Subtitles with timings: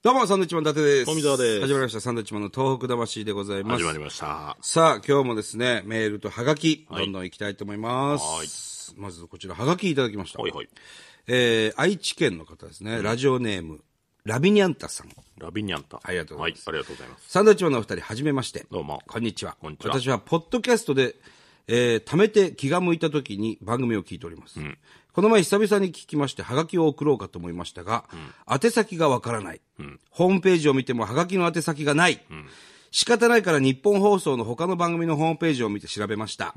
[0.00, 1.06] どうも、サンドウィッチマン伊達です。
[1.06, 3.82] 富澤です始まりました、サンドウィッチマンの東北魂でございます。
[3.82, 4.56] 始まりました。
[4.60, 8.94] さあ、今日もですね、メールとハガキ、はいどんどん行きたいと思います。
[8.96, 10.40] まず、こちら、ハガキいただきました。
[10.40, 10.68] はいはい。
[11.26, 13.80] えー、愛知県の方ですね、ラジオネーム、
[14.22, 15.08] ラビニャンタさん。
[15.36, 15.98] ラビニャンタ。
[16.00, 17.28] ありがとうございますはい、ありがとうございます。
[17.28, 18.66] サンドウィッチマンのお二人、はじめまして。
[18.70, 19.56] どうもこんにちは。
[19.60, 21.16] こんにちは私は、ポッドキャストで、
[21.68, 24.58] えー、貯めて気が向いた時に番組を聞いております。
[25.12, 28.04] この前久々に聞きまして、ハガキを送ろうかと思いましたが、
[28.50, 29.60] 宛先がわからない、
[30.10, 32.20] ホームページを見てもハガキの宛先がない。
[32.90, 36.54] 仕方ないから日本放送の他の番組のホームページを見て調べました。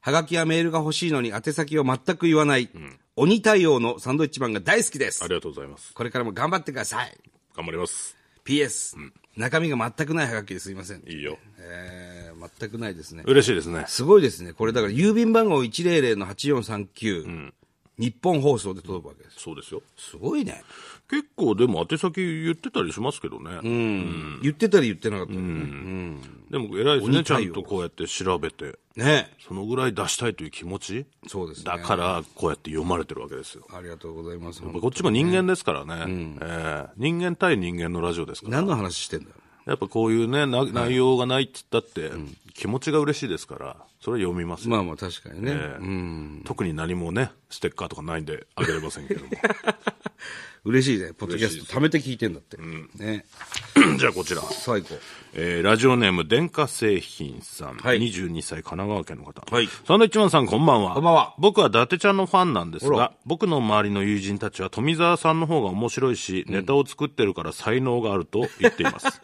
[0.00, 2.70] はがきやメールが欲しいのに宛先を全く言わない、
[3.16, 5.28] 鬼対応のサンドイッチマンが大好きですあ。
[5.28, 5.92] りがとうございます。
[5.94, 7.18] これからも頑張ってください。
[7.56, 8.16] 頑張ります。
[8.44, 8.96] PS、
[9.36, 11.02] 中身が全くないハガキですいません。
[11.08, 11.38] いいよ。
[11.58, 12.25] えー、
[12.58, 13.22] 全くないですね。
[13.26, 13.84] 嬉しいですね。
[13.88, 14.52] すごいですね。
[14.52, 17.52] これだから郵便番号100-8439、
[17.98, 19.40] 日本放送で届くわけです。
[19.40, 19.82] そうですよ。
[19.96, 20.62] すごいね。
[21.08, 23.60] 結構でも宛先言ってたりしますけどね。
[23.62, 24.40] うん。
[24.42, 26.18] 言ってたり言ってなかったりね。
[26.50, 27.22] でも偉いですね。
[27.22, 31.06] ちゃんとこうやって調べて、ねそのぐらい出したいという気持ち？
[31.28, 31.64] そうですね。
[31.64, 33.66] だからこうやって読まれてるわけですよ。
[33.72, 34.60] ありがとうございます。
[34.62, 35.94] こっちも人間ですからね。
[36.40, 38.56] えー人間対人間のラジオですから。
[38.56, 39.36] 何の話してんだよ。
[39.66, 42.12] やっぱこういうね、な内容がないって言ったって、
[42.54, 44.70] 気持ちが嬉しいですから、それは読みますよ。
[44.70, 45.50] まあまあ確かにね。
[45.52, 46.42] ええうん。
[46.46, 49.30] 特に何もね、ステッカーとかないんであげれませんけども。
[50.64, 51.12] 嬉しいね。
[51.12, 52.56] ポッドキャスト貯めて聞いてんだって。
[52.56, 53.24] ね。
[53.98, 54.42] じゃあこちら。
[54.42, 54.98] 最高。
[55.34, 57.76] えーラジオネーム、電化製品さん。
[57.76, 59.42] はい22歳、神奈川県の方。
[59.54, 60.94] はいサンドイッチマンさん、こんばんは。
[60.94, 69.20] こんばんは僕は伊達ちゃんのファンなんですが、僕の周りの友人たちは富澤さんの方が面白いし、ネタを作ってるから才能があると言っています。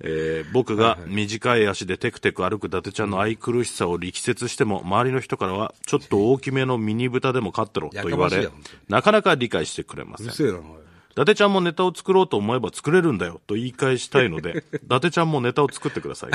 [0.00, 8.48] えー僕が短い足でテクテク歩く伊達ちゃんの愛くるしさを力説しても、周りの人からは、ちょっと大きめのミニ豚でも飼ってろと言われ
[8.88, 10.24] なかなか理解してくれませ。
[10.24, 16.30] うんるせえな、伊達ちゃんもネタを作ろうと思えば作れるんだよと言い返したいので、 伊達ちゃんもネタを作ってください。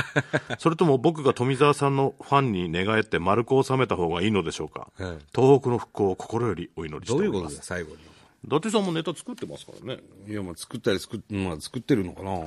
[0.60, 4.92] それとも僕が富澤さんのファンに寝返って丸く収めた方がいいのでしょうか。
[4.98, 7.34] はい東北の復興を心よりお祈りしております。
[7.34, 7.98] どういうことだよ、最後に。
[8.46, 10.02] 伊達さんもネタ作ってますからね。
[10.28, 12.42] いや、まあ作ったり作っ、まあ作ってるのかな。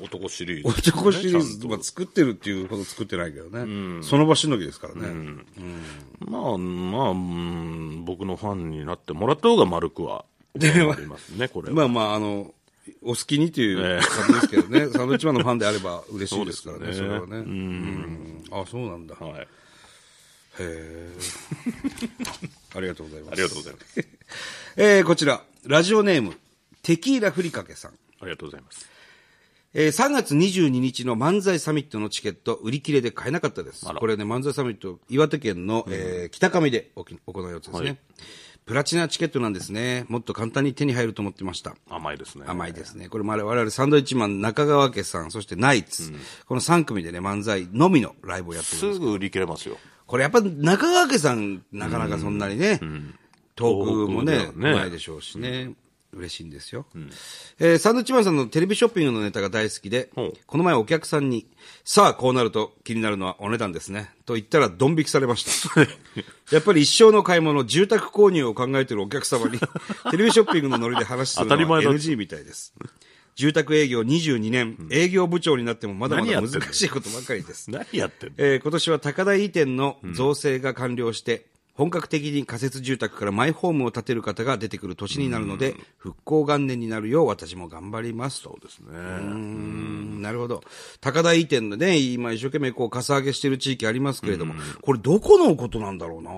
[0.00, 4.02] 男シリーズ、男シリーズ、ねまあ作ってるっていうほど作ってないけどね。
[4.02, 5.08] その場しのぎですからね。
[6.20, 10.24] まあ、まあ、うん僕のファンになってもらった方が丸くは。
[10.56, 11.74] ありますね、これは。
[11.74, 12.54] まあまあ、あの、
[13.02, 14.80] お好きにというええ感じですけどね。
[14.80, 17.36] サンドウィッチマンのファンであれば嬉しいですからね、 そねれはね。
[17.38, 18.44] うん。
[18.50, 19.16] あ、そうなんだ。
[19.20, 19.48] へはい。
[20.60, 21.10] え。
[22.76, 23.32] ありがとうございます。
[23.32, 24.08] ありがとうございます。
[24.76, 26.36] えー、こちら、ラジオネーム、
[26.82, 27.92] テキーラふりかけさん。
[28.20, 28.88] ありがとうございます。
[29.74, 33.84] えー3月22日の漫才サミットのチケット、売り切れで買えなかったです。
[33.84, 37.98] これね、漫才サミット、岩手県の、えー北上でおき行うやつですね、はい
[38.66, 40.06] プラチナチケットなんですね。
[40.08, 41.76] もっと簡単に手に入ると思ってました。
[41.90, 42.44] 甘いですね。
[42.46, 43.10] 甘いですね。
[43.10, 46.12] これ我々サンドイッチマン中川家さん、そしてナイツ、
[46.46, 49.76] この3組でね、漫才のみのライブをやってるんですすぐ売り切れますよ。
[50.06, 52.80] これやっぱ中川家さん、なかなかそんなにね、
[53.54, 55.74] トークもね、ねうまいでしょうしね。
[56.16, 56.86] 嬉しいんですよ、
[57.58, 60.10] えーサンドウィッチマンさんのテレビショッピングのネタが大好きで、
[60.46, 61.46] この前お客さんに、
[61.84, 64.10] さあこうなると気になるのはお値段ですね。
[64.26, 65.80] と言ったらドン引きされました。
[66.50, 69.58] やっぱり一生の買い物、住宅購入を考えているお客様に、
[70.10, 72.74] テレビショッピングのノリで話するのは当たり前だ NG みたいです。
[73.36, 77.70] 住宅営業22年、営業部長になってもまだまだ難しいことばかりです。
[77.70, 88.50] 何やってんのえー今年は高台移転の造成が完了して、本格的に仮設住宅からマイホームを建てる方が出てくる年になるので、復興元年になるよう私も頑張りますと。
[88.50, 88.86] そうですね。
[88.90, 90.62] うんなるほど。
[91.00, 96.30] 高台移転のね、今一生懸命こう、かさ上げしてる地域ありますけれども、これどこのことなんだろうな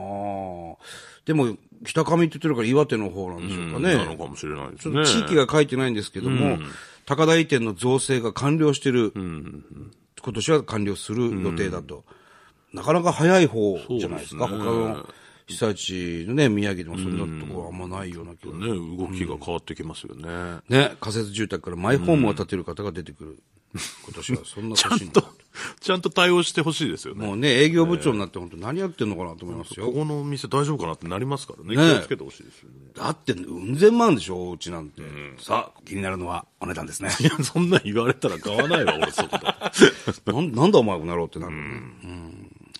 [1.27, 3.95] でも、北上って言ってるから岩手の方なんでしょうかね。
[3.95, 5.05] なのかもしれないですね。
[5.05, 6.59] 地域が書いてないんですけども、
[7.05, 9.63] 高台移転の造成が完了してる、今
[10.33, 12.05] 年は完了する予定だと。
[12.73, 14.47] なかなか早い方じゃないですか。
[14.47, 15.07] 他の
[15.47, 18.55] 被災地のね、宮城でもそんなところはあんまないような気が。
[18.55, 20.61] ね、動きが変わってきますよね。
[20.69, 23.39] ね、仮設住宅からマイホームを建てる方が出てくる。
[24.05, 25.23] 今年はそんな ちゃんと、
[25.81, 27.25] ちゃんと対応してほしいですよね。
[27.27, 29.87] もうね、営業部長になって本当何やってんのかなと思いますよ。
[29.87, 31.77] ここの店大丈夫かなってなりますからね。
[31.77, 32.77] ね気をつけてほしいですよね。
[32.95, 35.03] だって、うん千万でしょ、お家なんて。
[35.39, 37.11] さあ、気になるのはお値段ですね。
[37.21, 39.47] いや、そんなん言われたら買わないわ、俺そこで。
[40.33, 42.36] なんなんだお前こなろうってなる、うん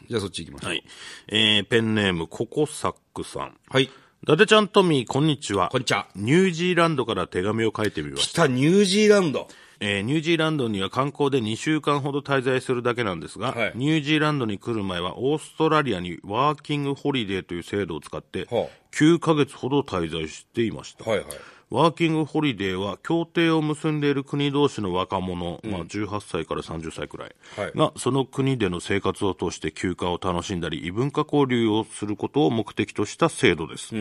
[0.09, 0.71] じゃあそっち行きましょう。
[0.71, 0.85] はい。
[1.29, 3.57] えー、ペンネーム、ココサックさん。
[3.69, 3.85] はい。
[3.85, 3.91] 伊
[4.27, 5.69] 達ちゃん、トミー、こんにちは。
[5.69, 6.09] こんにちは。
[6.17, 8.45] ニュージーランドから手紙を書いてみました。
[8.45, 9.49] 北ニュージーランド。
[9.79, 21.09] えーニュージーランドには観光で2週間ほど滞在するだけなんですが、はいニュージーランドに来る前はオーストラリアにワーキングホリデーという制度を使ってはあ、9ヶ月ほど滞在していました。
[21.09, 21.27] はいはい。
[21.69, 27.73] ワーキングホリデーは協定を結んでいる国同士の若者、まあ18歳から30歳くらいはい。
[27.75, 33.95] が、その国での生活を通して休暇を楽しんだり、異文化交流をすることを目的とした制度です。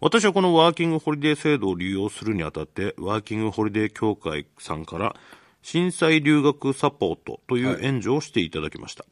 [0.00, 5.14] 私はこのワーキングホリデー制度を利用するにあたって、ワーキングホリデー協会さんから、
[5.66, 9.04] 震災留学サポートという援助をしていただきました。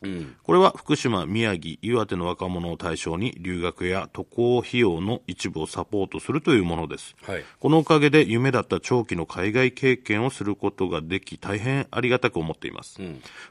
[0.44, 7.16] これは福島、宮城、岩手の若者を対象に留学や渡航費用の一部をサポートするというものです。
[7.22, 13.00] はいこのおかげで夢だった長期の海外経験をすることができ、大変ありがたく思っています。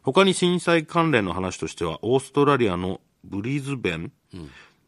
[0.01, 4.13] 他に震災関連の話としては、オーストラリアのブリズベン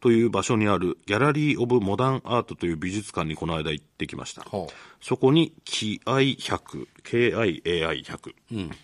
[0.05, 4.43] という場所にあるギャラリー・オブ・モダン・アートという美術館にこの間行ってきました。
[4.55, 4.67] は
[5.01, 8.35] そこに、キアイ100、KIAI100、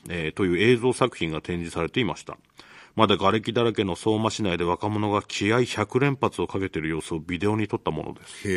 [0.10, 2.40] えーという映像作品が展示されていました。
[2.96, 8.48] まだ瓦礫だらけの相馬市内で若者が気合100連発をかけている様子をビデオに撮ったものです。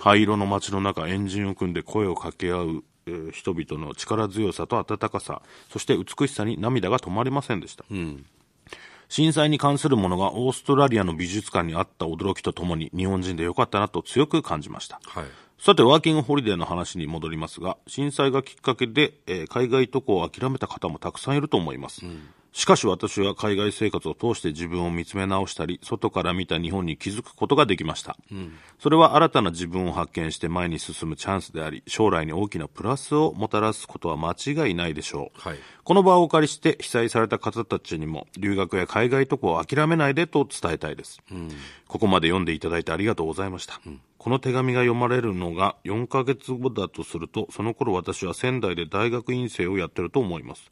[0.00, 5.40] 灰色の街の中、エンジンを組んで声を掛け合う、えー人々の力強さと温かさ、
[5.70, 7.84] そして美しさに涙が止まりませんでした。
[9.08, 15.00] 震災に関するものがオーストラリアの美術館にあった驚きとともに日本人でよかったなと強く感じました。
[15.04, 15.24] はい。
[15.58, 22.04] さて、ワーキングホリデーの話に戻りますが、震災がきっかけで、えー海外渡航を諦めた方もたくさんいると思います。
[22.56, 28.16] しかし私は海外生活を通して自分を見つめ直したり、外から見た日本に気づくことができました。
[28.78, 35.38] それは新たな自分を発見して前に進むチャンスであり、将来に大きなプラスをもたらすことは間違いないでしょう。
[35.38, 41.20] はいこの場をお借りして被災された方たちにも留学や海外渡航を諦めないでと伝えたいです。
[41.86, 43.80] ここまで読んでいただいてありがとうございました。
[44.18, 50.68] この手紙が読まれるのが4ヶ月後だとすると、その頃私は仙台で大学院生をやってると思います。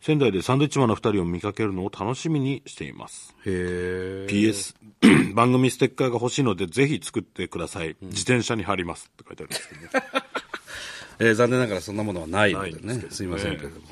[0.00, 3.34] 仙台でサンドイッチマンの2人を見かけるのを楽しみにしています。
[3.44, 4.26] へえ。
[4.30, 4.74] PS、
[5.34, 7.96] 番組ステッカーが欲しいのでぜひ作ってください。
[8.02, 9.88] 自転車に貼りますって書いてあるんですけどね。
[11.20, 13.04] えー残念ながらそんなものはないのでねね。
[13.10, 13.86] すいませんけれども。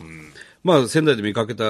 [0.67, 1.65] まあ、仙台で見かけた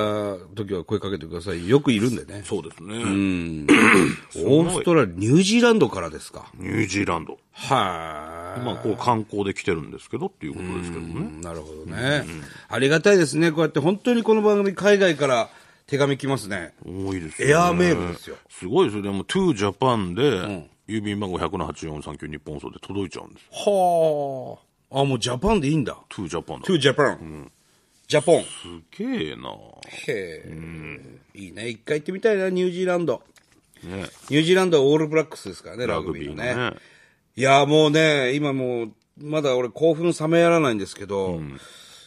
[0.55, 1.69] 時は声かけてください。
[1.69, 2.41] よくいるんでね。
[2.47, 2.95] そうですね。
[4.43, 6.51] オーストラリア、ニュージーランドからですか。
[6.55, 7.39] ニュージーランド。
[7.53, 8.65] はい。
[8.65, 11.43] まあ、こう観光で来てるんですけどっていうことですけどね。
[11.43, 12.25] なるほどね。
[12.71, 13.53] ありがたいですね。
[13.53, 15.51] こうやって本当にこの番組海外から
[15.87, 16.73] 手紙来ますね。
[16.83, 17.53] 多いですよね。
[17.53, 18.37] エアーメールですよ。
[18.49, 19.03] すごいですよ。
[19.03, 20.23] でも、 to Japan で、
[20.89, 24.59] 郵便番号100-8439ニッポン放送で届いちゃうんですよ。
[24.59, 24.59] は
[24.91, 25.01] あ。
[25.03, 25.99] あ、もう Japan でいいんだ。
[26.09, 26.67] to Japan だ。
[26.67, 26.79] to Japan。
[26.79, 26.97] ジャ
[28.23, 28.43] ポン。
[28.43, 28.49] す
[28.99, 29.51] げえな
[30.07, 31.01] へえ。
[31.35, 31.69] いいね。
[31.69, 33.23] 一回行ってみたいな、ニュージーランド。
[33.83, 34.07] ね。
[34.31, 36.71] ニュージーランドはオールブラックスですからね、ララググビーのビーのね。
[36.71, 36.77] ね。
[37.37, 41.41] いや、もうね、今もう、まだ俺興奮冷めやらないんですけど、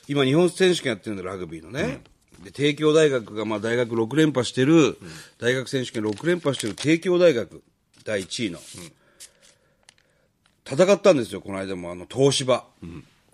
[0.08, 2.02] 今日本選手権やってるんだラグビーのね。
[2.44, 4.98] で、帝京大学が、まあ大学6連覇してる、
[5.40, 7.62] 大学選手権6連覇してる帝京大学、
[8.06, 8.60] 第1位の。
[10.66, 12.66] 戦ったんですよ、この間も、あの、東芝。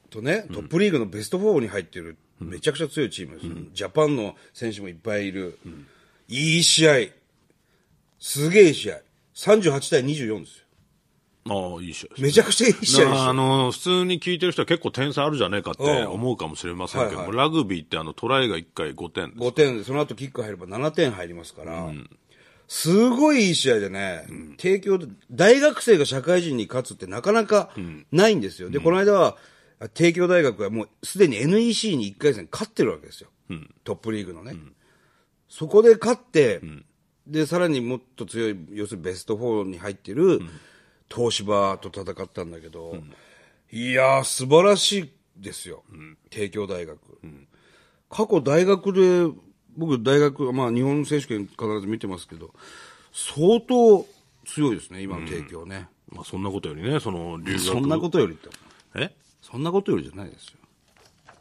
[0.10, 5.58] とね、トップリーグのベスト4に入ってる、めちゃくちゃ強いチームですよ、ジャパンの選手もいっぱいいる。
[6.28, 6.94] いい試合。
[8.20, 9.00] すげえいい試合。
[9.36, 10.66] 38対24ですよ。
[11.48, 12.22] ああ、いい試合です。
[12.24, 13.34] めちゃくちゃいい試合でしたなあよ。
[13.34, 19.40] の、普通に聞いてる人は結構点差あるじゃねえかってうん思うかもしれませんけども、はいラグビーってあのトライが1回5点です。
[19.40, 21.92] 5点で、その後キック入れば7点入りますから、
[22.68, 24.26] すごいいい試合でね、
[24.58, 27.70] 帝京で、大学生が社会人に勝つってなかなか
[28.12, 28.72] ないんですよ。
[28.72, 29.38] で、この間は、
[29.94, 33.30] 帝京大学はもうすでに NEC に1回戦勝ってるわけですよ。
[33.84, 34.56] トップリーグのね。
[35.48, 36.62] そこで勝って、
[37.28, 40.42] で、さらにもっと強い、要するにベスト4に入ってる、
[41.14, 42.98] 東芝と戦ったんだけど、
[43.72, 45.84] いやー、素晴らしいですよ。
[46.30, 47.00] 帝京大学。
[48.10, 49.28] 過去大学で、
[49.78, 52.54] 僕大学、まあ日本選手権必ず見てますけど、
[53.12, 54.06] 相当
[54.46, 55.88] 強いですね、今の帝京ね。
[56.10, 57.60] まあそんなことよりね、その留学。
[57.60, 58.50] そんなことよりって、
[58.96, 59.12] え？
[59.52, 60.54] そんなことよりじゃないですよ。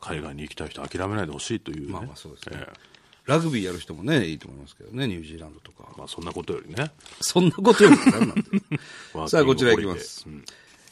[0.00, 1.92] 海外に行きたい人諦めないでほしいというね。
[1.92, 2.94] まあまあそうですねええ
[3.26, 5.88] ラグビーやる人もね、いいと思いますけどね、ニュージーランドとか。
[5.96, 6.90] まあそんなことよりね。
[7.22, 8.34] そんなことより何なんだ
[9.28, 10.26] さあ、こちらいきます。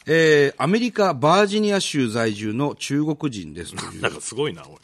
[0.07, 4.78] えー、アメリカ・バージニア州在住の中国人ですという なんかすごいな、おい。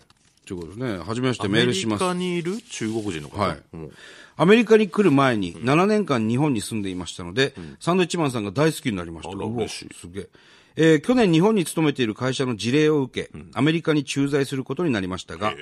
[0.45, 0.99] ということですね。
[0.99, 2.15] はじめましてメールしますア。
[2.15, 3.41] メリカにいる中国人の方。
[3.41, 3.93] はいうん
[4.41, 9.37] アメリカに来る前に7年間日本に住んでいましたので、サンドイッチマンさんが大好きになりました。
[9.37, 10.29] 嬉しいすげえ。
[10.81, 15.55] えー去年日本に勤めている会社の事例を受け、アメリカに駐在することになりましたが、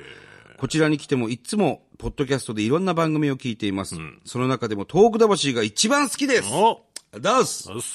[0.57, 3.95] こちらに来てもいつも、ポッドキャストでいろんな番組を聞いています。
[4.25, 6.49] その中でもトーク魂が一番好きです。
[6.51, 6.83] お
[7.19, 7.87] ダースよし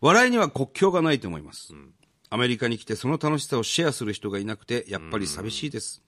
[0.00, 1.72] 笑いには国境がないと思います。
[2.30, 6.02] アメリカに来てその楽しさをシェアする人がいなくて、やっぱり寂しいです。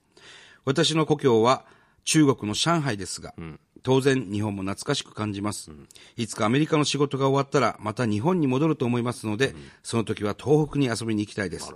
[0.65, 1.65] 私の故郷は、
[2.05, 3.35] 中国の上海ですが、
[3.83, 5.71] 当然日本も懐かしく感じます、
[6.17, 11.73] いつかアメリカの仕事が終わったらまた日本に戻ると思いますので、その時は東北に遊びに行きたいです。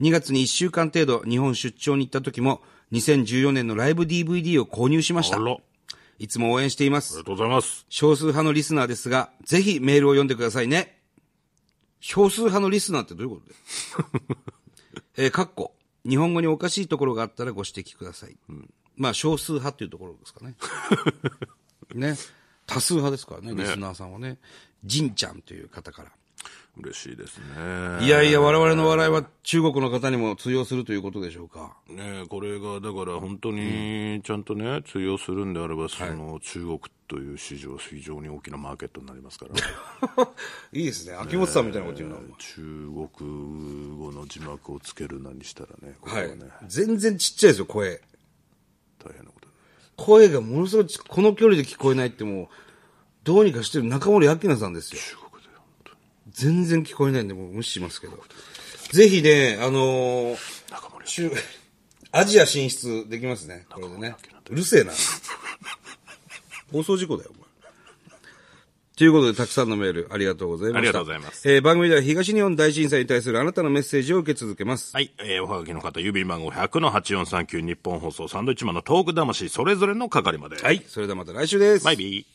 [0.00, 2.62] 2月に1週間程度日本出張に行った時も
[2.92, 5.38] 2014年のライブ DVD を購入しました
[6.18, 7.14] いつも応援しています。
[7.16, 7.86] りがとうございます。
[7.88, 10.98] 少数派のリスナーですが、ぜひメールを読んでくださいね。
[12.00, 13.54] 少数派のリスナーってどういうことで
[15.24, 15.74] えー、かっこ、
[16.06, 18.36] 日本語におかしいところがあったらご指摘ください。
[19.00, 20.54] まあ、少数派っていうところですかね。
[21.94, 22.18] ね。
[22.66, 24.36] 多数派ですからね、リスナーさんはね。
[24.84, 26.12] ジンちゃんという方から。
[26.76, 28.04] 嬉しいですね。
[28.04, 31.76] いやいや、我々の笑いは中国の方にも通用するということでしょうか。
[31.88, 40.28] ねこれがだから本当にちゃんとね、通用するんであれば、その中国という市場、非常に大きなマーケットになりますから、
[40.78, 41.14] いいですね。
[41.14, 42.20] 秋元さんみたいなこと言うの。
[42.38, 46.50] 中国語の字幕をつけるなにしたらね、こはいれはね、。
[46.68, 48.00] 全然ちっちゃいですよ、声。
[49.04, 49.52] 大変なことに
[49.96, 52.48] 声がものすごいちこの距離で聞こえないってもう、
[53.24, 55.00] どうにかしてる中森明菜さんですよ。
[55.00, 55.96] 中国で本当に
[56.30, 58.18] 全然聞こえないんで、もう無視しますけど。
[58.90, 60.36] ぜひね、あのー
[60.70, 61.30] 中森中、
[62.12, 64.16] アジア進出できますね、これでね。
[64.48, 64.92] うるせえな。
[66.72, 67.30] 放送事故だよ。
[69.00, 70.78] ということで、たくさんのメールありがとうございました。
[70.78, 74.94] ありがとうございますえー番組では東日本大震災に対するあなたのメッセージを受け続けます。
[74.94, 80.56] はい、えー、おはがきの方、郵便番号100-8439日本放送サンドイッチマンのトーク魂それぞれの係まで。
[80.56, 80.82] はい。
[80.86, 81.84] それではまた来週です。
[81.86, 82.26] バイビー。